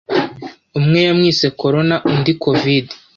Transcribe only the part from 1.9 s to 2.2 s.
na